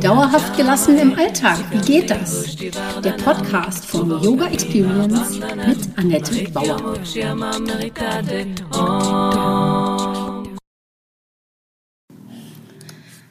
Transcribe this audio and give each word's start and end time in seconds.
Dauerhaft 0.00 0.56
gelassen 0.56 0.96
im 0.96 1.14
Alltag, 1.14 1.58
wie 1.70 1.80
geht 1.80 2.10
das? 2.10 2.56
Der 3.04 3.12
Podcast 3.22 3.84
von 3.84 4.08
Yoga 4.22 4.46
Experience 4.46 5.38
mit 5.38 5.98
Annette 5.98 6.50
Bauer. 6.52 6.94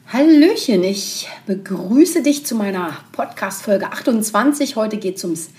Hallöchen, 0.05 0.83
ich 0.83 1.27
begrüße 1.47 2.21
dich 2.21 2.45
zu 2.45 2.53
meiner 2.53 2.97
Podcast-Folge 3.13 3.91
28. 3.91 4.75
Heute 4.75 4.97
geht 4.97 5.17
es 5.17 5.23
ums 5.23 5.49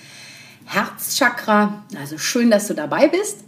Herzchakra. 0.64 1.82
Also 1.98 2.18
schön, 2.18 2.52
dass 2.52 2.68
du 2.68 2.74
dabei 2.74 3.08
bist. 3.08 3.47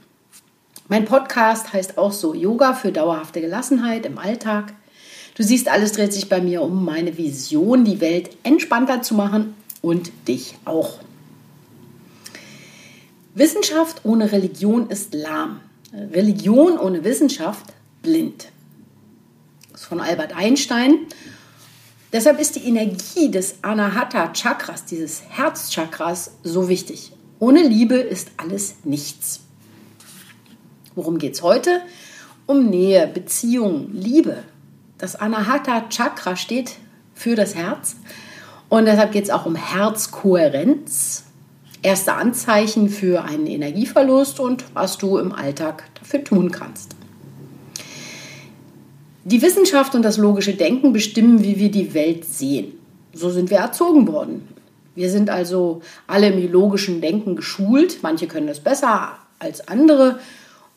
Mein 0.91 1.05
Podcast 1.05 1.71
heißt 1.71 1.97
auch 1.97 2.11
so 2.11 2.33
Yoga 2.33 2.73
für 2.73 2.91
dauerhafte 2.91 3.39
Gelassenheit 3.39 4.05
im 4.05 4.17
Alltag. 4.17 4.73
Du 5.35 5.41
siehst, 5.41 5.69
alles 5.69 5.93
dreht 5.93 6.11
sich 6.11 6.27
bei 6.27 6.41
mir 6.41 6.61
um 6.63 6.83
meine 6.83 7.17
Vision, 7.17 7.85
die 7.85 8.01
Welt 8.01 8.35
entspannter 8.43 9.01
zu 9.01 9.15
machen 9.15 9.55
und 9.81 10.11
dich 10.27 10.55
auch. 10.65 10.99
Wissenschaft 13.35 14.01
ohne 14.03 14.33
Religion 14.33 14.89
ist 14.89 15.13
lahm. 15.13 15.61
Religion 15.93 16.77
ohne 16.77 17.05
Wissenschaft 17.05 17.67
blind. 18.01 18.49
Das 19.71 19.83
ist 19.83 19.87
von 19.87 20.01
Albert 20.01 20.35
Einstein. 20.35 21.07
Deshalb 22.11 22.37
ist 22.37 22.57
die 22.57 22.67
Energie 22.67 23.31
des 23.31 23.59
Anahata 23.61 24.33
Chakras, 24.33 24.83
dieses 24.83 25.23
Herzchakras, 25.29 26.31
so 26.43 26.67
wichtig. 26.67 27.13
Ohne 27.39 27.63
Liebe 27.63 27.95
ist 27.95 28.31
alles 28.35 28.75
nichts. 28.83 29.39
Worum 30.95 31.17
geht 31.17 31.35
es 31.35 31.41
heute? 31.41 31.81
Um 32.45 32.69
Nähe, 32.69 33.07
Beziehung, 33.07 33.91
Liebe. 33.93 34.37
Das 34.97 35.15
Anahata 35.15 35.87
Chakra 35.89 36.35
steht 36.35 36.73
für 37.15 37.35
das 37.35 37.55
Herz 37.55 37.95
und 38.67 38.85
deshalb 38.85 39.11
geht 39.11 39.23
es 39.23 39.29
auch 39.29 39.45
um 39.45 39.55
Herzkohärenz. 39.55 41.25
Erste 41.81 42.13
Anzeichen 42.13 42.89
für 42.89 43.23
einen 43.23 43.47
Energieverlust 43.47 44.39
und 44.39 44.65
was 44.73 44.97
du 44.97 45.17
im 45.17 45.31
Alltag 45.31 45.83
dafür 45.99 46.23
tun 46.23 46.51
kannst. 46.51 46.95
Die 49.23 49.41
Wissenschaft 49.41 49.95
und 49.95 50.03
das 50.03 50.17
logische 50.17 50.53
Denken 50.53 50.93
bestimmen, 50.93 51.43
wie 51.43 51.57
wir 51.57 51.71
die 51.71 51.93
Welt 51.93 52.25
sehen. 52.25 52.73
So 53.13 53.29
sind 53.29 53.49
wir 53.49 53.57
erzogen 53.57 54.07
worden. 54.07 54.47
Wir 54.93 55.09
sind 55.09 55.29
also 55.29 55.81
alle 56.07 56.29
im 56.29 56.51
logischen 56.51 57.01
Denken 57.01 57.35
geschult. 57.35 57.99
Manche 58.01 58.27
können 58.27 58.47
das 58.47 58.59
besser 58.59 59.17
als 59.39 59.67
andere. 59.67 60.19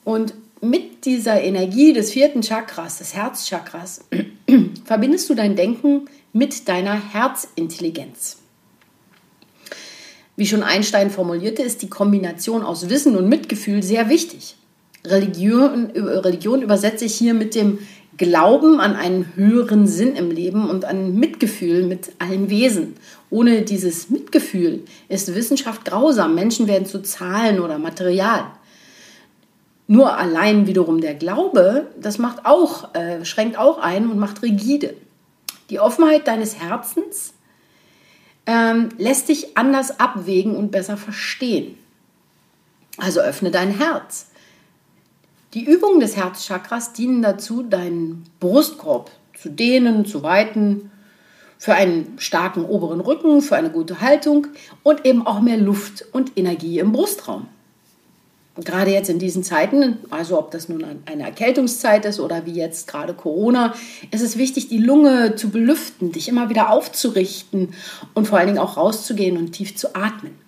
Und 0.04 0.34
mit 0.60 1.04
dieser 1.04 1.42
Energie 1.42 1.92
des 1.92 2.12
vierten 2.12 2.42
Chakras, 2.42 2.98
des 2.98 3.14
Herzchakras, 3.14 4.04
verbindest 4.84 5.28
du 5.28 5.34
dein 5.34 5.56
Denken 5.56 6.06
mit 6.32 6.68
deiner 6.68 6.94
Herzintelligenz. 7.12 8.38
Wie 10.36 10.46
schon 10.46 10.62
Einstein 10.62 11.10
formulierte, 11.10 11.62
ist 11.62 11.82
die 11.82 11.88
Kombination 11.88 12.62
aus 12.62 12.88
Wissen 12.88 13.16
und 13.16 13.28
Mitgefühl 13.28 13.82
sehr 13.82 14.08
wichtig. 14.08 14.56
Religion, 15.04 15.90
Religion 15.90 16.62
übersetze 16.62 17.04
ich 17.04 17.14
hier 17.14 17.34
mit 17.34 17.54
dem 17.54 17.78
Glauben 18.16 18.80
an 18.80 18.96
einen 18.96 19.34
höheren 19.34 19.86
Sinn 19.86 20.14
im 20.16 20.30
Leben 20.30 20.68
und 20.70 20.84
an 20.84 21.16
Mitgefühl 21.18 21.84
mit 21.84 22.12
allen 22.18 22.48
Wesen. 22.48 22.94
Ohne 23.30 23.62
dieses 23.62 24.08
Mitgefühl 24.08 24.84
ist 25.08 25.34
Wissenschaft 25.34 25.84
grausam. 25.84 26.34
Menschen 26.34 26.68
werden 26.68 26.86
zu 26.86 27.02
Zahlen 27.02 27.60
oder 27.60 27.78
Material. 27.78 28.46
Nur 29.86 30.16
allein 30.16 30.66
wiederum 30.66 31.00
der 31.00 31.14
Glaube, 31.14 31.88
das 32.00 32.18
macht 32.18 32.46
auch, 32.46 32.94
äh, 32.94 33.24
schränkt 33.24 33.58
auch 33.58 33.78
ein 33.78 34.10
und 34.10 34.18
macht 34.18 34.42
rigide. 34.42 34.94
Die 35.68 35.78
Offenheit 35.78 36.26
deines 36.26 36.58
Herzens 36.58 37.34
ähm, 38.46 38.88
lässt 38.96 39.28
dich 39.28 39.56
anders 39.56 40.00
abwägen 40.00 40.56
und 40.56 40.70
besser 40.70 40.96
verstehen. 40.96 41.76
Also 42.96 43.20
öffne 43.20 43.50
dein 43.50 43.70
Herz. 43.70 44.28
Die 45.52 45.64
Übungen 45.64 46.00
des 46.00 46.16
Herzchakras 46.16 46.92
dienen 46.94 47.22
dazu, 47.22 47.62
deinen 47.62 48.24
Brustkorb 48.40 49.10
zu 49.36 49.50
dehnen, 49.50 50.04
zu 50.06 50.22
weiten, 50.22 50.90
für 51.58 51.74
einen 51.74 52.18
starken 52.18 52.64
oberen 52.64 53.00
Rücken, 53.00 53.40
für 53.40 53.56
eine 53.56 53.70
gute 53.70 54.00
Haltung 54.00 54.48
und 54.82 55.06
eben 55.06 55.26
auch 55.26 55.40
mehr 55.40 55.56
Luft 55.56 56.04
und 56.12 56.36
Energie 56.36 56.78
im 56.78 56.92
Brustraum 56.92 57.48
gerade 58.56 58.92
jetzt 58.92 59.10
in 59.10 59.18
diesen 59.18 59.42
Zeiten, 59.42 59.98
also 60.10 60.38
ob 60.38 60.52
das 60.52 60.68
nun 60.68 60.84
eine 61.06 61.24
Erkältungszeit 61.24 62.04
ist 62.04 62.20
oder 62.20 62.46
wie 62.46 62.52
jetzt 62.52 62.86
gerade 62.86 63.12
Corona, 63.14 63.74
ist 64.12 64.22
es 64.22 64.38
wichtig, 64.38 64.68
die 64.68 64.78
Lunge 64.78 65.34
zu 65.34 65.50
belüften, 65.50 66.12
dich 66.12 66.28
immer 66.28 66.48
wieder 66.50 66.70
aufzurichten 66.70 67.74
und 68.14 68.28
vor 68.28 68.38
allen 68.38 68.48
Dingen 68.48 68.60
auch 68.60 68.76
rauszugehen 68.76 69.36
und 69.36 69.52
tief 69.52 69.74
zu 69.74 69.96
atmen. 69.96 70.38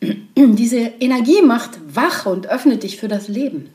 Diese 0.36 0.76
Energie 0.76 1.40
macht 1.42 1.78
wach 1.88 2.26
und 2.26 2.48
öffnet 2.48 2.82
dich 2.82 2.98
für 2.98 3.08
das 3.08 3.28
Leben. 3.28 3.70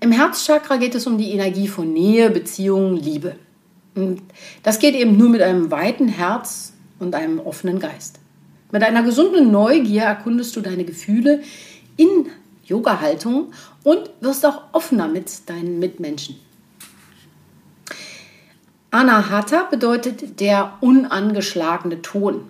Im 0.00 0.10
Herzchakra 0.10 0.76
geht 0.76 0.96
es 0.96 1.06
um 1.06 1.16
die 1.16 1.30
Energie 1.30 1.68
von 1.68 1.92
Nähe, 1.92 2.28
Beziehung, 2.30 2.96
Liebe. 2.96 3.36
Und 3.94 4.20
das 4.64 4.80
geht 4.80 4.96
eben 4.96 5.16
nur 5.16 5.30
mit 5.30 5.40
einem 5.40 5.70
weiten 5.70 6.08
Herz 6.08 6.72
und 6.98 7.14
einem 7.14 7.38
offenen 7.38 7.78
Geist. 7.78 8.18
Mit 8.70 8.82
einer 8.82 9.02
gesunden 9.02 9.50
Neugier 9.50 10.02
erkundest 10.02 10.56
du 10.56 10.60
deine 10.60 10.84
Gefühle 10.84 11.42
in 11.96 12.26
Yoga-Haltung 12.64 13.52
und 13.82 14.10
wirst 14.20 14.44
auch 14.46 14.62
offener 14.72 15.08
mit 15.08 15.48
deinen 15.48 15.78
Mitmenschen. 15.78 16.36
Anahata 18.90 19.64
bedeutet 19.64 20.40
der 20.40 20.78
unangeschlagene 20.80 22.00
Ton. 22.02 22.48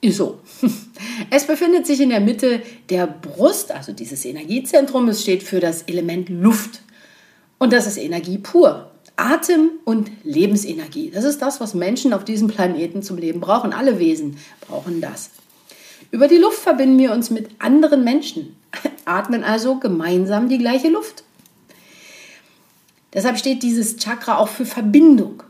Ist 0.00 0.16
so. 0.16 0.40
Es 1.30 1.46
befindet 1.46 1.86
sich 1.86 2.00
in 2.00 2.10
der 2.10 2.20
Mitte 2.20 2.62
der 2.88 3.06
Brust, 3.06 3.70
also 3.72 3.92
dieses 3.92 4.24
Energiezentrum. 4.24 5.08
Es 5.08 5.22
steht 5.22 5.42
für 5.42 5.60
das 5.60 5.82
Element 5.82 6.28
Luft. 6.28 6.80
Und 7.58 7.72
das 7.72 7.86
ist 7.86 7.98
Energie 7.98 8.38
pur. 8.38 8.90
Atem 9.18 9.70
und 9.84 10.10
Lebensenergie. 10.22 11.10
Das 11.10 11.24
ist 11.24 11.42
das, 11.42 11.60
was 11.60 11.74
Menschen 11.74 12.12
auf 12.12 12.24
diesem 12.24 12.48
Planeten 12.48 13.02
zum 13.02 13.18
Leben 13.18 13.40
brauchen. 13.40 13.72
Alle 13.72 13.98
Wesen 13.98 14.36
brauchen 14.60 15.00
das. 15.00 15.30
Über 16.10 16.28
die 16.28 16.36
Luft 16.36 16.58
verbinden 16.58 16.98
wir 16.98 17.12
uns 17.12 17.30
mit 17.30 17.48
anderen 17.58 18.04
Menschen, 18.04 18.56
atmen 19.04 19.44
also 19.44 19.76
gemeinsam 19.76 20.48
die 20.48 20.58
gleiche 20.58 20.88
Luft. 20.88 21.24
Deshalb 23.12 23.38
steht 23.38 23.62
dieses 23.62 23.96
Chakra 23.96 24.38
auch 24.38 24.48
für 24.48 24.66
Verbindung. 24.66 25.42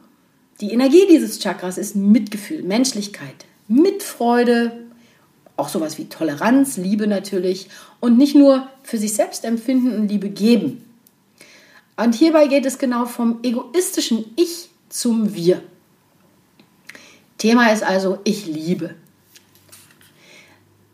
Die 0.61 0.73
Energie 0.73 1.06
dieses 1.09 1.39
Chakras 1.39 1.79
ist 1.79 1.95
Mitgefühl, 1.95 2.62
Menschlichkeit, 2.62 3.45
Mitfreude, 3.69 4.73
auch 5.56 5.69
sowas 5.69 5.99
wie 5.99 6.06
Toleranz, 6.06 6.77
Liebe 6.77 7.06
natürlich 7.06 7.69
und 8.00 8.17
nicht 8.17 8.35
nur 8.35 8.69
für 8.83 8.99
sich 8.99 9.15
selbst 9.15 9.45
empfinden 9.45 9.95
und 9.95 10.09
Liebe 10.09 10.31
geben. 10.31 10.88
Und 11.98 12.14
hierbei 12.14 12.47
geht 12.47 12.64
es 12.64 12.78
genau 12.78 13.06
vom 13.06 13.41
egoistischen 13.42 14.25
Ich 14.36 14.70
zum 14.88 15.34
Wir. 15.34 15.61
Thema 17.38 17.73
ist 17.73 17.82
also 17.82 18.20
Ich 18.23 18.46
liebe. 18.46 18.94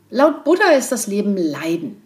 Laut 0.08 0.44
Buddha 0.44 0.70
ist 0.70 0.92
das 0.92 1.06
Leben 1.06 1.36
Leiden. 1.36 2.00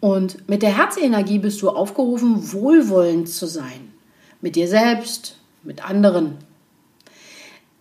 Und 0.00 0.48
mit 0.48 0.62
der 0.62 0.76
Herzenergie 0.76 1.38
bist 1.38 1.62
du 1.62 1.70
aufgerufen, 1.70 2.52
wohlwollend 2.52 3.28
zu 3.28 3.46
sein. 3.46 3.92
Mit 4.40 4.56
dir 4.56 4.66
selbst, 4.66 5.36
mit 5.62 5.88
anderen. 5.88 6.38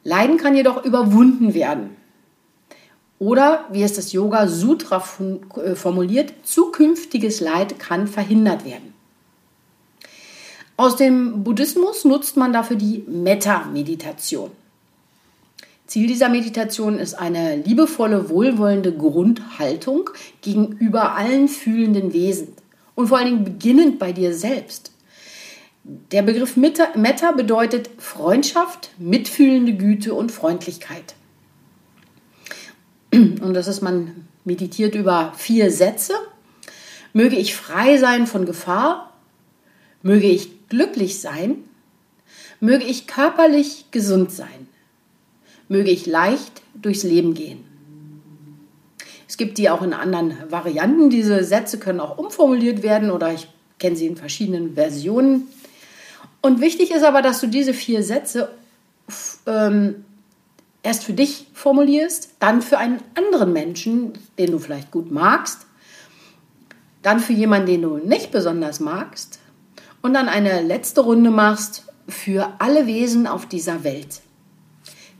Leiden 0.04 0.38
kann 0.38 0.56
jedoch 0.56 0.86
überwunden 0.86 1.56
werden. 1.56 1.96
Oder, 3.18 3.66
wie 3.72 3.82
es 3.82 3.94
das 3.94 4.12
Yoga 4.12 4.48
Sutra 4.48 5.04
äh, 5.56 5.74
formuliert, 5.74 6.34
zukünftiges 6.44 7.40
Leid 7.40 7.80
kann 7.80 8.06
verhindert 8.06 8.66
werden. 8.66 8.94
Aus 10.78 10.96
dem 10.96 11.44
Buddhismus 11.44 12.06
nutzt 12.06 12.38
man 12.38 12.54
dafür 12.54 12.78
die 12.78 13.04
Metta-Meditation. 13.08 14.52
Ziel 15.88 16.06
dieser 16.06 16.30
Meditation 16.30 17.00
ist 17.00 17.16
eine 17.16 17.56
liebevolle, 17.56 18.30
wohlwollende 18.30 18.94
Grundhaltung 18.94 20.12
gegenüber 20.42 21.16
allen 21.16 21.48
fühlenden 21.48 22.14
Wesen 22.14 22.50
und 22.94 23.08
vor 23.08 23.18
allen 23.18 23.28
Dingen 23.28 23.44
beginnend 23.44 23.98
bei 23.98 24.12
dir 24.12 24.36
selbst. 24.36 24.92
Der 25.84 26.22
Begriff 26.22 26.58
Metta 26.58 27.32
bedeutet 27.32 27.90
Freundschaft, 27.98 28.92
mitfühlende 29.00 29.74
Güte 29.74 30.14
und 30.14 30.32
Freundlichkeit. 30.32 31.16
Und 33.12 33.54
das 33.54 33.68
ist, 33.68 33.82
man 33.82 34.28
meditiert 34.46 34.94
über 34.94 35.34
vier 35.38 35.72
Sätze. 35.72 36.14
Möge 37.14 37.38
ich 37.38 37.56
frei 37.56 37.98
sein 37.98 38.28
von 38.28 38.46
Gefahr, 38.46 39.14
möge 40.04 40.28
ich 40.28 40.57
glücklich 40.70 41.20
sein, 41.20 41.64
möge 42.60 42.86
ich 42.86 43.08
körperlich 43.08 43.86
gesund 43.92 44.32
sein, 44.32 44.68
möge 45.68 45.90
ich 45.90 46.06
leicht 46.06 46.62
durchs 46.76 47.04
Leben 47.04 47.34
gehen. 47.34 47.64
Es 49.28 49.38
gibt 49.38 49.58
die 49.58 49.70
auch 49.70 49.82
in 49.82 49.94
anderen 49.94 50.36
Varianten. 50.50 51.10
Diese 51.10 51.44
Sätze 51.44 51.78
können 51.78 52.00
auch 52.00 52.18
umformuliert 52.18 52.82
werden 52.82 53.12
oder 53.12 53.34
ich 53.34 53.48
kenne 53.78 53.96
sie 53.96 54.08
in 54.08 54.16
verschiedenen 54.16 54.76
Versionen. 54.76 55.48
Und 56.42 56.62
wichtig 56.62 56.92
ist 56.92 57.04
aber, 57.04 57.22
dass 57.22 57.42
du 57.42 57.48
diese 57.48 57.74
vier 57.74 58.04
Sätze 58.04 58.50
ähm, 59.46 60.06
erst 60.82 61.04
für 61.04 61.14
dich 61.14 61.48
formulierst, 61.54 62.32
dann 62.40 62.62
für 62.62 62.78
einen 62.78 63.00
anderen 63.16 63.54
Menschen, 63.54 64.14
den 64.40 64.52
du 64.52 64.60
vielleicht 64.60 64.92
gut 64.92 65.12
magst, 65.12 65.66
dann 67.02 67.20
für 67.20 67.34
jemanden, 67.34 67.68
den 67.68 67.82
du 67.82 67.98
nicht 67.98 68.32
besonders 68.32 68.80
magst 68.80 69.40
und 70.02 70.14
dann 70.14 70.30
eine 70.30 70.62
letzte 70.62 71.02
Runde 71.02 71.32
machst 71.32 71.86
für 72.08 72.54
alle 72.60 72.88
Wesen 72.88 73.28
auf 73.28 73.46
dieser 73.46 73.84
Welt. 73.84 74.22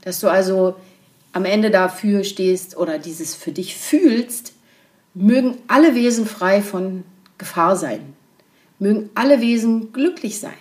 Dass 0.02 0.20
du 0.20 0.28
also 0.28 0.76
am 1.32 1.44
Ende 1.44 1.70
dafür 1.70 2.24
stehst 2.24 2.76
oder 2.76 2.98
dieses 2.98 3.34
für 3.34 3.52
dich 3.52 3.76
fühlst, 3.76 4.54
mögen 5.14 5.58
alle 5.68 5.94
Wesen 5.94 6.26
frei 6.26 6.62
von 6.62 7.04
Gefahr 7.36 7.76
sein. 7.76 8.14
Mögen 8.78 9.10
alle 9.14 9.40
Wesen 9.40 9.92
glücklich 9.92 10.38
sein. 10.38 10.52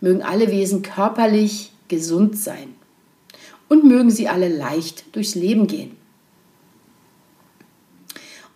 Mögen 0.00 0.22
alle 0.22 0.50
Wesen 0.50 0.82
körperlich 0.82 1.72
gesund 1.88 2.38
sein. 2.38 2.74
Und 3.68 3.84
mögen 3.84 4.10
sie 4.10 4.28
alle 4.28 4.48
leicht 4.48 5.14
durchs 5.14 5.34
Leben 5.34 5.66
gehen. 5.66 5.96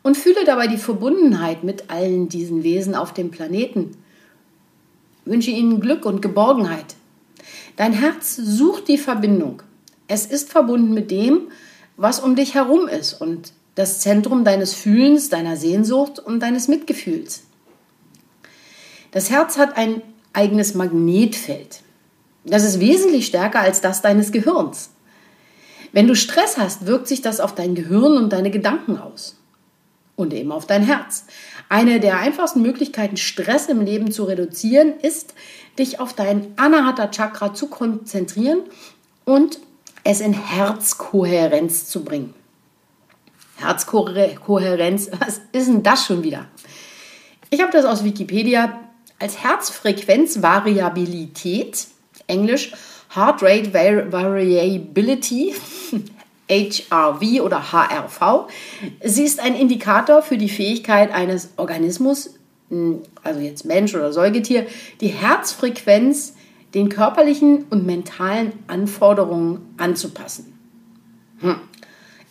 Und 0.03 0.17
fühle 0.17 0.45
dabei 0.45 0.67
die 0.67 0.79
Verbundenheit 0.79 1.65
mit 1.65 1.91
allen 1.91 2.29
diesen 2.29 2.63
Wesen 2.63 2.95
auf 2.95 3.13
dem 3.13 3.31
Planeten. 3.31 3.97
Wünsche 5.25 5.51
ihnen 5.51 5.81
Glück 5.81 6.05
und 6.05 6.23
Geborgenheit. 6.23 6.97
Dein 7.77 7.93
Herz 7.93 8.37
sucht 8.37 8.89
die 8.89 8.99
Verbindung. 8.99 9.63
Es 10.09 10.27
ist 10.27 10.51
verbunden 10.51 10.93
mit 10.93 11.11
dem, 11.11 11.49
was 11.97 12.21
um 12.21 12.37
dich 12.37 12.55
herum 12.55 12.89
ist 12.89 13.15
und 13.15 13.53
das 13.75 14.01
Zentrum 14.01 14.45
deines 14.45 14.75
Fühlens, 14.75 15.29
deiner 15.31 15.57
Sehnsucht 15.57 16.19
und 16.19 16.41
deines 16.41 16.69
Mitgefühls. 16.69 17.45
Das 19.13 19.31
Herz 19.31 19.59
hat 19.59 19.77
ein 19.77 20.03
eigenes 20.33 20.75
Magnetfeld. 20.75 21.81
Das 22.45 22.65
ist 22.65 22.81
wesentlich 22.81 23.27
stärker 23.27 23.61
als 23.61 23.81
das 23.81 24.03
deines 24.03 24.33
Gehirns. 24.33 24.91
Wenn 25.93 26.09
du 26.09 26.17
Stress 26.17 26.57
hast, 26.57 26.87
wirkt 26.87 27.07
sich 27.07 27.23
das 27.23 27.39
auf 27.39 27.55
dein 27.55 27.75
Gehirn 27.75 28.17
und 28.17 28.33
deine 28.33 28.51
Gedanken 28.51 28.99
aus. 28.99 29.37
Und 30.17 30.33
eben 30.35 30.53
auf 30.53 30.67
dein 30.67 30.83
Herz. 30.83 31.25
Eine 31.73 31.99
der 32.01 32.19
einfachsten 32.19 32.61
Möglichkeiten, 32.61 33.17
Stress 33.17 33.71
im 33.71 33.81
Leben 33.81 34.13
zu 34.13 34.25
reduzieren, 34.25 35.01
ist, 35.01 35.33
dich 35.79 36.01
auf 36.01 36.13
dein 36.13 36.53
Anahata 36.57 37.11
Chakra 37.11 37.55
zu 37.55 37.69
konzentrieren 37.69 38.61
und 39.25 39.59
es 40.05 40.21
in 40.21 40.35
Herzkohärenz 40.35 41.87
zu 41.87 42.05
bringen. 42.05 42.35
Herzkohärenz, 43.57 45.09
was 45.19 45.41
ist 45.53 45.69
denn 45.69 45.83
das 45.83 46.05
schon 46.05 46.23
wieder? 46.23 46.45
Ich 47.49 47.63
habe 47.63 47.73
das 47.73 47.87
aus 47.87 48.05
Wikipedia 48.05 48.79
als 49.19 49.43
Herzfrequenzvariabilität, 49.43 51.87
Englisch 52.27 52.75
Heart 53.15 53.43
Rate 53.43 53.73
Variability, 53.73 55.55
HRV 56.61 57.41
oder 57.43 57.73
HRV. 57.73 58.49
Sie 59.05 59.25
ist 59.25 59.41
ein 59.41 59.55
Indikator 59.55 60.23
für 60.23 60.37
die 60.37 60.49
Fähigkeit 60.49 61.13
eines 61.13 61.51
Organismus, 61.57 62.35
hm, 62.69 63.03
also 63.23 63.41
jetzt 63.41 63.65
Mensch 63.65 63.95
oder 63.95 64.13
Säugetier, 64.13 64.67
die 65.01 65.09
Herzfrequenz 65.09 66.35
den 66.75 66.89
körperlichen 66.89 67.65
und 67.71 67.87
mentalen 67.87 68.53
Anforderungen 68.67 69.75
anzupassen. 69.77 70.59
Hm. 71.41 71.57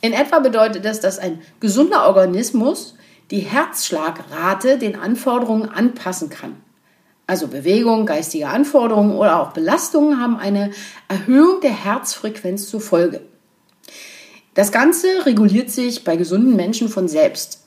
In 0.01 0.13
etwa 0.13 0.39
bedeutet 0.39 0.83
das, 0.83 0.99
dass 0.99 1.19
ein 1.19 1.41
gesunder 1.59 2.07
Organismus 2.07 2.95
die 3.29 3.39
Herzschlagrate 3.39 4.77
den 4.77 4.95
Anforderungen 4.95 5.69
anpassen 5.69 6.29
kann. 6.29 6.57
Also 7.27 7.47
Bewegung, 7.47 8.05
geistige 8.05 8.47
Anforderungen 8.47 9.15
oder 9.15 9.39
auch 9.39 9.53
Belastungen 9.53 10.19
haben 10.19 10.37
eine 10.37 10.71
Erhöhung 11.07 11.61
der 11.61 11.71
Herzfrequenz 11.71 12.67
zur 12.67 12.81
Folge. 12.81 13.21
Das 14.53 14.71
Ganze 14.71 15.25
reguliert 15.25 15.69
sich 15.69 16.03
bei 16.03 16.17
gesunden 16.17 16.55
Menschen 16.55 16.89
von 16.89 17.07
selbst. 17.07 17.61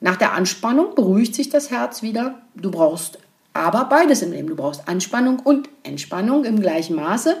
Nach 0.00 0.16
der 0.16 0.32
Anspannung 0.32 0.94
beruhigt 0.94 1.34
sich 1.34 1.48
das 1.48 1.70
Herz 1.70 2.02
wieder. 2.02 2.42
Du 2.54 2.70
brauchst 2.70 3.18
aber 3.54 3.84
beides 3.84 4.22
im 4.22 4.32
Leben. 4.32 4.48
Du 4.48 4.56
brauchst 4.56 4.88
Anspannung 4.88 5.38
und 5.38 5.68
Entspannung 5.84 6.44
im 6.44 6.60
gleichen 6.60 6.96
Maße. 6.96 7.36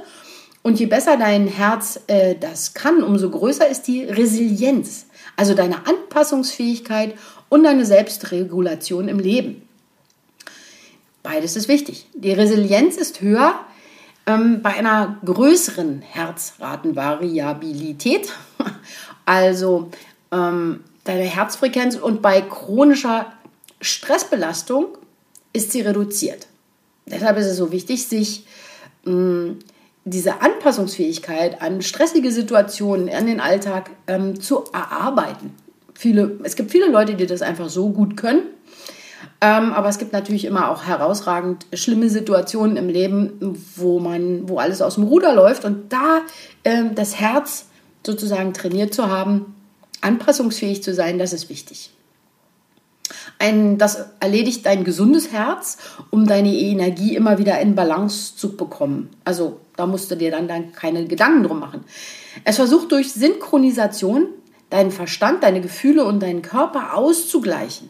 Und 0.62 0.78
je 0.78 0.86
besser 0.86 1.16
dein 1.16 1.48
Herz 1.48 2.00
äh, 2.06 2.36
das 2.36 2.72
kann, 2.72 3.02
umso 3.02 3.28
größer 3.28 3.68
ist 3.68 3.88
die 3.88 4.04
Resilienz, 4.04 5.06
also 5.36 5.54
deine 5.54 5.86
Anpassungsfähigkeit 5.86 7.16
und 7.48 7.64
deine 7.64 7.84
Selbstregulation 7.84 9.08
im 9.08 9.18
Leben. 9.18 9.68
Beides 11.24 11.56
ist 11.56 11.68
wichtig. 11.68 12.06
Die 12.14 12.32
Resilienz 12.32 12.96
ist 12.96 13.20
höher 13.20 13.58
bei 14.24 14.76
einer 14.76 15.18
größeren 15.24 16.02
Herzratenvariabilität, 16.02 18.32
also 19.26 19.90
ähm, 20.30 20.84
deine 21.04 21.24
Herzfrequenz 21.24 21.96
und 21.96 22.22
bei 22.22 22.40
chronischer 22.40 23.32
Stressbelastung 23.80 24.86
ist 25.52 25.72
sie 25.72 25.80
reduziert. 25.80 26.46
Deshalb 27.06 27.36
ist 27.36 27.46
es 27.46 27.56
so 27.56 27.72
wichtig, 27.72 28.06
sich 28.06 28.46
mh, 29.04 29.12
mm, 29.12 29.58
diese 30.04 30.40
Anpassungsfähigkeit 30.40 31.62
an 31.62 31.80
stressige 31.82 32.32
Situationen 32.32 33.06
in 33.08 33.26
den 33.26 33.40
Alltag 33.40 33.90
ähm, 34.06 34.40
zu 34.40 34.64
erarbeiten. 34.72 35.54
Viele, 35.94 36.38
es 36.42 36.56
gibt 36.56 36.72
viele 36.72 36.88
Leute, 36.88 37.14
die 37.14 37.26
das 37.26 37.42
einfach 37.42 37.68
so 37.68 37.90
gut 37.90 38.16
können 38.16 38.42
ähm, 39.42 39.72
aber 39.72 39.88
es 39.88 39.98
gibt 39.98 40.12
natürlich 40.12 40.44
immer 40.44 40.70
auch 40.70 40.84
herausragend 40.84 41.66
schlimme 41.74 42.08
Situationen 42.08 42.76
im 42.76 42.88
Leben, 42.88 43.58
wo 43.74 43.98
man, 43.98 44.48
wo 44.48 44.58
alles 44.58 44.80
aus 44.80 44.94
dem 44.94 45.02
Ruder 45.02 45.34
läuft 45.34 45.64
und 45.64 45.92
da 45.92 46.20
ähm, 46.62 46.94
das 46.94 47.18
Herz 47.18 47.66
sozusagen 48.06 48.54
trainiert 48.54 48.94
zu 48.94 49.08
haben, 49.08 49.56
anpassungsfähig 50.00 50.84
zu 50.84 50.94
sein, 50.94 51.18
das 51.18 51.32
ist 51.32 51.48
wichtig. 51.50 51.90
Ein, 53.40 53.78
das 53.78 54.06
erledigt 54.20 54.64
dein 54.64 54.84
gesundes 54.84 55.32
Herz, 55.32 55.76
um 56.10 56.24
deine 56.24 56.54
Energie 56.54 57.16
immer 57.16 57.38
wieder 57.38 57.58
in 57.60 57.74
Balance 57.74 58.36
zu 58.36 58.56
bekommen. 58.56 59.10
Also 59.24 59.58
da 59.74 59.86
musst 59.86 60.08
du 60.08 60.16
dir 60.16 60.30
dann, 60.30 60.46
dann 60.46 60.70
keine 60.70 61.04
Gedanken 61.06 61.42
drum 61.42 61.58
machen. 61.58 61.80
Es 62.44 62.56
versucht 62.56 62.92
durch 62.92 63.12
Synchronisation 63.12 64.28
deinen 64.70 64.92
Verstand, 64.92 65.42
deine 65.42 65.60
Gefühle 65.60 66.04
und 66.04 66.20
deinen 66.20 66.42
Körper 66.42 66.94
auszugleichen. 66.94 67.88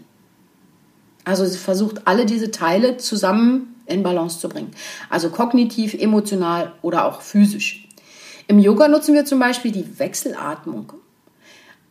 Also 1.25 1.47
sie 1.47 1.59
versucht 1.59 2.07
alle 2.07 2.27
diese 2.27 2.51
Teile 2.51 2.97
zusammen 2.97 3.75
in 3.87 4.03
Balance 4.03 4.41
zu 4.41 4.49
bringen. 4.49 4.73
Also 5.11 5.31
kognitiv, 5.31 5.95
emotional 5.95 6.73
oder 6.83 7.05
auch 7.05 7.21
physisch. 7.21 7.89
Im 8.49 8.59
Yoga 8.59 8.89
nutzen 8.89 9.15
wir 9.15 9.25
zum 9.25 9.39
Beispiel 9.39 9.71
die 9.71 9.99
Wechselatmung, 9.99 10.93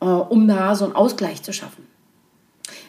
äh, 0.02 0.06
um 0.06 0.48
da 0.48 0.76
so 0.76 0.86
einen 0.86 0.96
Ausgleich 0.96 1.44
zu 1.44 1.54
schaffen. 1.54 1.88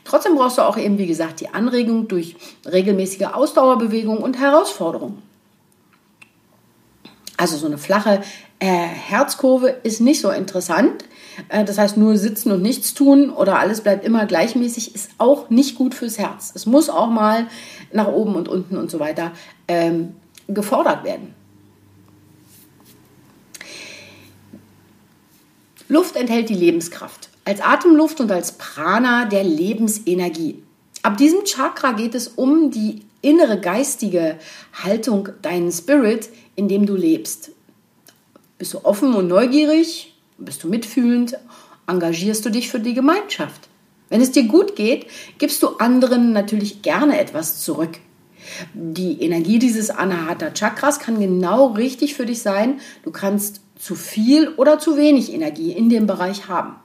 Trotzdem 0.04 0.34
brauchst 0.34 0.58
du 0.58 0.62
auch 0.62 0.76
eben, 0.76 0.98
wie 0.98 1.06
gesagt, 1.06 1.40
die 1.40 1.48
Anregung 1.48 2.08
durch 2.08 2.36
regelmäßige 2.66 3.26
Ausdauerbewegung 3.32 4.18
und 4.18 4.38
Herausforderungen. 4.38 5.22
Also 7.36 7.56
so 7.56 7.66
eine 7.66 7.78
flache 7.78 8.22
äh, 8.58 8.66
Herzkurve 8.66 9.68
ist 9.82 10.00
nicht 10.00 10.20
so 10.20 10.30
interessant. 10.30 11.04
Äh, 11.48 11.64
das 11.64 11.78
heißt, 11.78 11.96
nur 11.96 12.16
sitzen 12.16 12.52
und 12.52 12.62
nichts 12.62 12.94
tun 12.94 13.30
oder 13.30 13.58
alles 13.58 13.80
bleibt 13.80 14.04
immer 14.04 14.26
gleichmäßig, 14.26 14.94
ist 14.94 15.10
auch 15.18 15.50
nicht 15.50 15.76
gut 15.76 15.94
fürs 15.94 16.18
Herz. 16.18 16.52
Es 16.54 16.66
muss 16.66 16.88
auch 16.88 17.08
mal 17.08 17.46
nach 17.92 18.08
oben 18.08 18.34
und 18.36 18.48
unten 18.48 18.76
und 18.76 18.90
so 18.90 19.00
weiter 19.00 19.32
ähm, 19.68 20.14
gefordert 20.48 21.04
werden. 21.04 21.34
Luft 25.88 26.16
enthält 26.16 26.48
die 26.48 26.54
Lebenskraft. 26.54 27.28
Als 27.44 27.60
Atemluft 27.60 28.20
und 28.20 28.30
als 28.30 28.52
Prana 28.52 29.26
der 29.26 29.44
Lebensenergie. 29.44 30.62
Ab 31.02 31.16
diesem 31.16 31.44
Chakra 31.44 31.92
geht 31.92 32.14
es 32.14 32.28
um 32.28 32.70
die 32.70 33.02
innere 33.20 33.58
geistige 33.60 34.38
Haltung, 34.72 35.30
deinen 35.42 35.70
Spirit, 35.72 36.28
in 36.54 36.68
dem 36.68 36.86
du 36.86 36.94
lebst. 36.94 37.50
Bist 38.58 38.74
du 38.74 38.84
offen 38.84 39.14
und 39.14 39.28
neugierig? 39.28 40.11
Bist 40.44 40.64
du 40.64 40.68
mitfühlend? 40.68 41.38
Engagierst 41.86 42.44
du 42.44 42.50
dich 42.50 42.68
für 42.68 42.80
die 42.80 42.94
Gemeinschaft? 42.94 43.68
Wenn 44.08 44.20
es 44.20 44.32
dir 44.32 44.44
gut 44.44 44.76
geht, 44.76 45.06
gibst 45.38 45.62
du 45.62 45.76
anderen 45.78 46.32
natürlich 46.32 46.82
gerne 46.82 47.18
etwas 47.18 47.62
zurück. 47.62 47.98
Die 48.74 49.22
Energie 49.22 49.58
dieses 49.58 49.90
Anahata 49.90 50.50
Chakras 50.50 50.98
kann 50.98 51.20
genau 51.20 51.68
richtig 51.68 52.14
für 52.14 52.26
dich 52.26 52.42
sein. 52.42 52.80
Du 53.04 53.10
kannst 53.10 53.60
zu 53.76 53.94
viel 53.94 54.48
oder 54.56 54.78
zu 54.78 54.96
wenig 54.96 55.32
Energie 55.32 55.72
in 55.72 55.88
dem 55.88 56.06
Bereich 56.06 56.48
haben. 56.48 56.76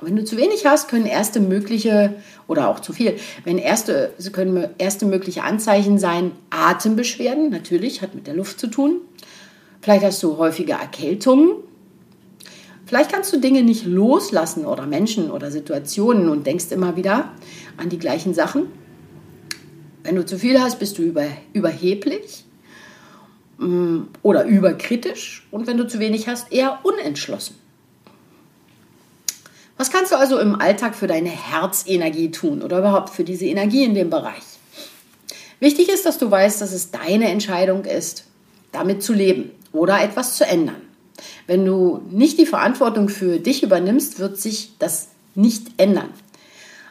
Wenn 0.00 0.16
du 0.16 0.24
zu 0.24 0.36
wenig 0.36 0.66
hast, 0.66 0.88
können 0.88 1.06
erste 1.06 1.40
mögliche 1.40 2.16
oder 2.48 2.68
auch 2.68 2.80
zu 2.80 2.92
viel, 2.92 3.16
wenn 3.44 3.56
erste 3.56 4.12
können 4.32 4.68
erste 4.76 5.06
mögliche 5.06 5.42
Anzeichen 5.42 5.98
sein 5.98 6.32
Atembeschwerden, 6.50 7.48
natürlich 7.48 8.02
hat 8.02 8.14
mit 8.14 8.26
der 8.26 8.34
Luft 8.34 8.60
zu 8.60 8.66
tun. 8.66 9.00
Vielleicht 9.80 10.04
hast 10.04 10.22
du 10.22 10.36
häufige 10.36 10.72
Erkältungen. 10.72 11.52
Vielleicht 12.86 13.10
kannst 13.10 13.32
du 13.32 13.40
Dinge 13.40 13.64
nicht 13.64 13.84
loslassen 13.84 14.64
oder 14.64 14.86
Menschen 14.86 15.30
oder 15.32 15.50
Situationen 15.50 16.28
und 16.28 16.46
denkst 16.46 16.70
immer 16.70 16.96
wieder 16.96 17.32
an 17.76 17.88
die 17.88 17.98
gleichen 17.98 18.32
Sachen. 18.32 18.68
Wenn 20.04 20.14
du 20.14 20.24
zu 20.24 20.38
viel 20.38 20.60
hast, 20.60 20.78
bist 20.78 20.96
du 20.98 21.02
über, 21.02 21.24
überheblich 21.52 22.44
mm, 23.58 24.02
oder 24.22 24.44
überkritisch 24.44 25.48
und 25.50 25.66
wenn 25.66 25.76
du 25.76 25.88
zu 25.88 25.98
wenig 25.98 26.28
hast, 26.28 26.52
eher 26.52 26.78
unentschlossen. 26.84 27.56
Was 29.76 29.90
kannst 29.90 30.12
du 30.12 30.16
also 30.16 30.38
im 30.38 30.54
Alltag 30.54 30.94
für 30.94 31.08
deine 31.08 31.28
Herzenergie 31.28 32.30
tun 32.30 32.62
oder 32.62 32.78
überhaupt 32.78 33.10
für 33.10 33.24
diese 33.24 33.46
Energie 33.46 33.82
in 33.82 33.94
dem 33.96 34.10
Bereich? 34.10 34.44
Wichtig 35.58 35.88
ist, 35.88 36.06
dass 36.06 36.18
du 36.18 36.30
weißt, 36.30 36.60
dass 36.60 36.72
es 36.72 36.92
deine 36.92 37.28
Entscheidung 37.30 37.84
ist, 37.84 38.26
damit 38.70 39.02
zu 39.02 39.12
leben 39.12 39.50
oder 39.72 40.00
etwas 40.00 40.36
zu 40.36 40.46
ändern. 40.46 40.85
Wenn 41.46 41.64
du 41.64 42.02
nicht 42.10 42.38
die 42.38 42.46
Verantwortung 42.46 43.08
für 43.08 43.38
dich 43.38 43.62
übernimmst, 43.62 44.18
wird 44.18 44.38
sich 44.38 44.72
das 44.78 45.08
nicht 45.34 45.68
ändern. 45.76 46.10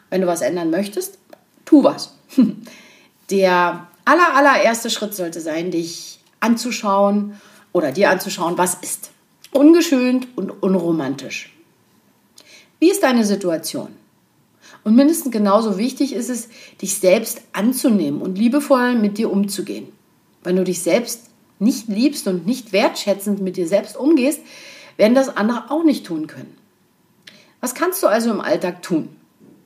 Wenn 0.10 0.22
du 0.22 0.27
was 0.27 0.41
ändern 0.41 0.70
möchtest, 0.70 1.17
tu 1.65 1.84
was. 1.84 2.15
Der 3.32 3.88
aller, 4.05 4.36
allererste 4.36 4.89
Schritt 4.89 5.15
sollte 5.15 5.41
sein, 5.41 5.72
dich 5.72 6.20
anzuschauen 6.39 7.39
oder 7.72 7.91
dir 7.91 8.12
anzuschauen, 8.12 8.58
was 8.58 8.75
ist. 8.75 9.12
Ungeschönt 9.51 10.27
und 10.36 10.51
unromantisch. 10.51 11.53
Wie 12.79 12.91
ist 12.91 13.03
deine 13.03 13.25
Situation? 13.25 13.89
Und 14.84 14.96
mindestens 14.96 15.32
genauso 15.32 15.77
wichtig 15.77 16.13
ist 16.13 16.29
es, 16.29 16.50
dich 16.82 17.00
selbst 17.00 17.41
anzunehmen 17.53 18.22
und 18.22 18.38
liebevoll 18.38 18.94
mit 18.96 19.17
dir 19.17 19.32
umzugehen. 19.32 19.88
Wenn 20.44 20.55
du 20.55 20.63
dich 20.63 20.84
selbst 20.84 21.29
nicht 21.59 21.88
liebst 21.88 22.27
und 22.27 22.45
nicht 22.45 22.74
wertschätzend 22.74 23.41
mit 23.41 23.57
dir 23.57 23.67
selbst 23.67 23.97
umgehst, 23.97 24.41
werden 24.97 25.15
das 25.15 25.35
andere 25.35 25.69
auch 25.69 25.83
nicht 25.83 26.05
tun 26.05 26.27
können. 26.27 26.57
Was 27.62 27.75
kannst 27.75 28.03
du 28.03 28.07
also 28.07 28.31
im 28.31 28.41
Alltag 28.41 28.81
tun? 28.81 29.09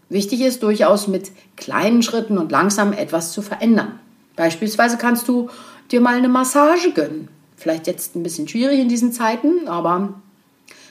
Wichtig 0.10 0.42
ist 0.42 0.64
durchaus 0.64 1.08
mit 1.08 1.32
kleinen 1.56 2.02
Schritten 2.02 2.38
und 2.38 2.52
langsam 2.52 2.94
etwas 2.94 3.32
zu 3.32 3.42
verändern. 3.42 4.00
Beispielsweise 4.36 4.98
kannst 4.98 5.28
du 5.28 5.50
dir 5.92 6.02
mal 6.02 6.16
eine 6.16 6.30
Massage 6.30 6.92
gönnen. 6.92 7.28
Vielleicht 7.58 7.88
jetzt 7.88 8.16
ein 8.16 8.24
bisschen 8.24 8.48
schwierig 8.48 8.80
in 8.80 8.90
diesen 8.90 9.12
Zeiten, 9.12 9.68
aber 9.68 10.14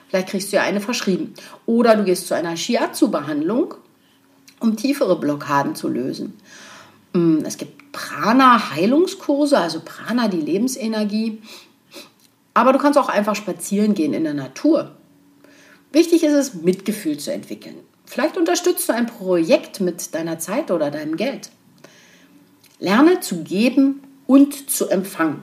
Vielleicht 0.08 0.28
kriegst 0.28 0.52
du 0.52 0.56
ja 0.56 0.62
eine 0.62 0.80
verschrieben. 0.80 1.34
Oder 1.66 1.96
du 1.96 2.04
gehst 2.04 2.26
zu 2.26 2.34
einer 2.34 2.56
Shiatsu-Behandlung, 2.56 3.74
um 4.58 4.76
tiefere 4.76 5.18
Blockaden 5.18 5.74
zu 5.74 5.88
lösen. 5.88 6.34
Mm, 7.12 7.38
es 7.44 7.56
gibt 7.56 7.92
Prana-Heilungskurse, 7.92 9.58
also 9.58 9.80
Prana, 9.84 10.28
die 10.28 10.40
Lebensenergie. 10.40 11.42
Aber 12.54 12.72
du 12.72 12.78
kannst 12.78 12.98
auch 12.98 13.08
einfach 13.08 13.36
spazieren 13.36 13.94
gehen 13.94 14.12
in 14.12 14.24
der 14.24 14.34
Natur. 14.34 14.92
Wichtig 15.92 16.22
ist 16.22 16.32
es, 16.32 16.54
Mitgefühl 16.54 17.18
zu 17.18 17.32
entwickeln. 17.32 17.76
Vielleicht 18.04 18.36
unterstützt 18.36 18.88
du 18.88 18.94
ein 18.94 19.06
Projekt 19.06 19.80
mit 19.80 20.14
deiner 20.14 20.38
Zeit 20.38 20.70
oder 20.70 20.90
deinem 20.90 21.16
Geld. 21.16 21.50
Lerne 22.78 23.20
zu 23.20 23.42
geben 23.42 24.02
und 24.26 24.70
zu 24.70 24.88
empfangen. 24.88 25.42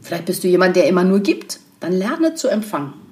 Vielleicht 0.00 0.26
bist 0.26 0.44
du 0.44 0.48
jemand, 0.48 0.76
der 0.76 0.88
immer 0.88 1.04
nur 1.04 1.20
gibt. 1.20 1.60
Dann 1.80 1.92
lerne 1.92 2.34
zu 2.34 2.48
empfangen. 2.48 3.03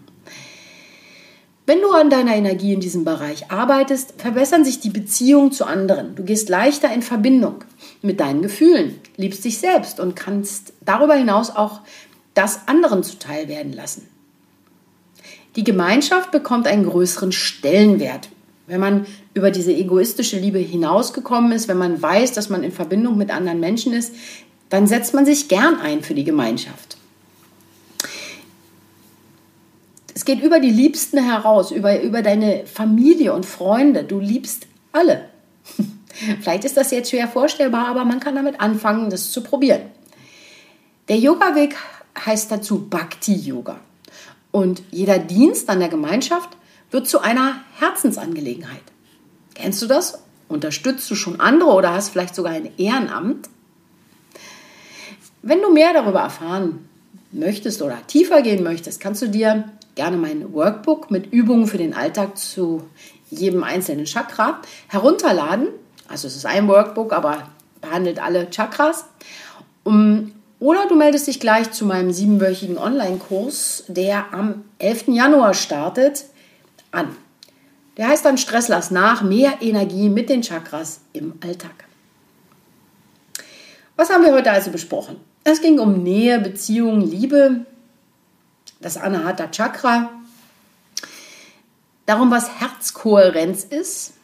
Wenn 1.64 1.81
du 1.81 1.90
an 1.92 2.11
deiner 2.11 2.35
Energie 2.35 2.73
in 2.73 2.81
diesem 2.81 3.04
Bereich 3.04 3.50
arbeitest, 3.52 4.14
verbessern 4.19 4.64
sich 4.64 4.81
die 4.81 4.90
Beziehungen 4.90 5.52
zu 5.52 5.64
anderen. 5.64 6.16
Du 6.16 6.25
gehst 6.25 6.49
leichter 6.49 6.92
in 6.92 7.02
Verbindung 7.02 7.64
mit 8.02 8.19
deinen 8.19 8.42
Gefühlen, 8.42 8.99
liebst 9.16 9.45
dich 9.45 9.59
selbst 9.59 10.00
und 10.00 10.16
kannst 10.16 10.73
darüber 10.85 11.14
hinaus 11.14 11.54
auch 11.54 11.81
das 12.35 12.66
anderen 12.66 13.04
zuteil 13.04 13.47
werden 13.47 13.73
lassen. 13.73 14.09
Die 15.54 15.62
Gemeinschaft 15.62 16.33
bekommt 16.33 16.66
einen 16.66 16.88
größeren 16.88 17.31
Stellenwert. 17.31 18.28
Wenn 18.66 18.81
man 18.81 19.07
über 19.35 19.50
diese 19.50 19.73
egoistische 19.73 20.38
Liebe 20.38 20.59
hinausgekommen 20.59 21.52
ist, 21.52 21.69
wenn 21.69 21.78
man 21.78 22.00
weiß, 22.00 22.33
dass 22.33 22.49
man 22.49 22.64
in 22.64 22.73
Verbindung 22.73 23.19
mit 23.19 23.31
anderen 23.31 23.61
Menschen 23.61 23.92
ist, 23.92 24.14
dann 24.69 24.87
setzt 24.87 25.14
man 25.14 25.26
sich 25.26 25.49
gern 25.49 25.78
ein 25.78 26.02
für 26.02 26.14
die 26.14 26.25
Gemeinschaft. 26.25 26.97
Es 30.14 30.25
geht 30.25 30.42
über 30.42 30.61
die 30.61 30.71
Liebsten 30.71 31.19
heraus, 31.19 31.71
über, 31.71 32.00
über 32.02 32.23
deine 32.23 32.66
Familie 32.66 33.33
und 33.33 33.47
Freunde. 33.47 34.04
Du 34.04 34.19
liebst 34.21 34.66
alle. 34.92 35.28
Vielleicht 36.40 36.64
ist 36.64 36.76
das 36.76 36.90
jetzt 36.90 37.11
schwer 37.11 37.28
vorstellbar, 37.28 37.88
aber 37.88 38.04
man 38.04 38.21
kann 38.21 38.35
damit 38.35 38.61
anfangen, 38.61 39.11
das 39.11 39.31
zu 39.31 39.42
probieren. 39.42 39.83
Der 41.09 41.19
Yoga-Weg 41.19 41.76
heißt 42.25 42.50
dazu 42.50 42.88
Bhakti-Yoga. 42.88 43.78
Und 44.50 44.83
jeder 44.90 45.19
Dienst 45.19 45.71
an 45.71 45.81
der 45.81 45.88
Gemeinschaft 45.88 46.50
wird 46.90 47.09
zu 47.09 47.21
einer 47.21 47.57
Herzensangelegenheit. 47.78 48.83
Kennst 49.54 49.81
du 49.81 49.87
das? 49.87 50.23
Unterstützt 50.49 51.11
du 51.11 51.14
schon 51.14 51.40
andere 51.40 51.71
oder 51.71 51.95
hast 51.95 52.11
vielleicht 52.11 52.35
sogar 52.35 52.52
ein 52.52 52.71
Ehrenamt? 52.76 53.49
Wenn 55.40 55.62
du 55.62 55.73
mehr 55.73 55.95
darüber 55.95 56.21
erfahren 56.21 56.88
möchtest 57.33 57.81
oder 57.81 58.07
tiefer 58.07 58.42
gehen 58.42 58.62
möchtest, 58.62 59.00
kannst 59.00 59.23
du 59.23 59.28
dir 59.28 59.64
gerne 59.94 60.16
mein 60.16 60.52
Workbook 60.52 61.11
mit 61.11 61.32
Übungen 61.32 61.66
für 61.66 61.78
den 61.78 61.94
Alltag 61.94 62.38
zu 62.38 62.82
jedem 63.30 63.64
einzelnen 63.64 64.06
Chakra 64.06 64.61
herunterladen. 64.88 65.68
Also 66.08 66.26
es 66.28 66.37
ist 66.37 66.46
ein 66.46 66.68
Workbook, 66.68 67.12
aber 67.12 67.49
behandelt 67.80 68.22
alle 68.22 68.50
Chakras. 68.50 69.06
Um, 69.84 70.32
oder 70.61 70.87
du 70.87 70.94
meldest 70.94 71.26
dich 71.26 71.40
gleich 71.40 71.72
zu 71.72 71.84
meinem 71.84 72.12
siebenwöchigen 72.12 72.78
Online-Kurs, 72.78 73.84
der 73.88 74.32
am 74.32 74.64
11. 74.78 75.08
Januar 75.08 75.54
startet, 75.54 76.26
an. 76.92 77.08
Der 77.96 78.08
heißt 78.08 78.25
dann 78.25 78.38
Stress 78.38 78.68
lass 78.68 78.90
nach, 78.90 79.22
mehr 79.22 79.54
Energie 79.61 80.08
mit 80.08 80.28
den 80.28 80.42
Chakras 80.42 81.00
im 81.12 81.34
Alltag. 81.42 81.72
Was 83.96 84.11
haben 84.11 84.25
wir 84.25 84.32
heute 84.32 84.52
also 84.52 84.70
besprochen? 84.70 85.16
Es 85.44 85.61
ging 85.61 85.78
um 85.78 86.02
Nähe, 86.02 86.38
Beziehung, 86.38 87.00
Liebe, 87.00 87.66
das 88.82 88.96
Anahata 88.98 89.48
Chakra. 89.50 90.10
Darum, 92.06 92.30
was 92.30 92.60
Herzkohärenz 92.60 93.64
ist, 93.64 94.14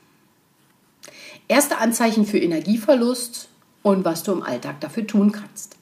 erste 1.46 1.78
Anzeichen 1.78 2.26
für 2.26 2.38
Energieverlust 2.38 3.48
und 3.82 4.04
was 4.04 4.22
du 4.22 4.32
im 4.32 4.42
Alltag 4.42 4.80
dafür 4.80 5.06
tun 5.06 5.32
kannst. 5.32 5.76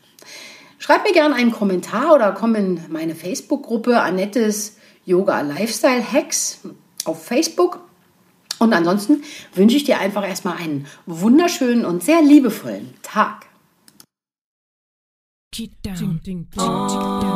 Schreib 0.79 1.05
mir 1.05 1.13
gerne 1.13 1.35
einen 1.35 1.53
Kommentar 1.53 2.15
oder 2.15 2.33
komm 2.33 2.55
in 2.55 2.81
meine 2.91 3.15
Facebook-Gruppe 3.15 4.01
Annettes 4.01 4.77
Yoga 5.05 5.41
Lifestyle 5.41 6.13
Hacks 6.13 6.61
auf 7.05 7.25
Facebook. 7.25 7.81
Und 8.59 8.73
ansonsten 8.73 9.23
wünsche 9.55 9.77
ich 9.77 9.85
dir 9.85 9.99
einfach 9.99 10.27
erstmal 10.27 10.59
einen 10.59 10.87
wunderschönen 11.07 11.85
und 11.85 12.03
sehr 12.03 12.23
liebevollen 12.23 12.95
Tag. 13.03 13.47